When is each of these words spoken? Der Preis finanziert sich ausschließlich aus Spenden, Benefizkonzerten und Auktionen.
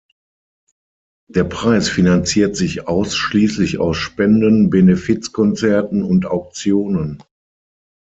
Der 1.29 1.43
Preis 1.43 1.87
finanziert 1.87 2.55
sich 2.55 2.87
ausschließlich 2.87 3.77
aus 3.77 3.97
Spenden, 3.97 4.71
Benefizkonzerten 4.71 6.01
und 6.01 6.25
Auktionen. 6.25 7.21